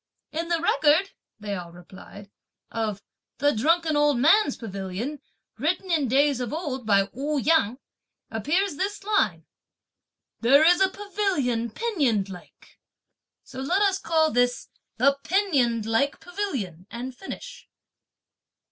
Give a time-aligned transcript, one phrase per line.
[0.31, 2.31] "In the record," they all replied,
[2.71, 3.03] "of
[3.37, 5.21] the 'Drunken Old Man's Pavilion,'
[5.59, 7.77] written in days of old by Ou Yang,
[8.31, 9.45] appears this line:
[10.39, 12.79] 'There is a pavilion pinioned like,'
[13.43, 17.69] so let us call this 'the pinioned like pavilion,' and finish."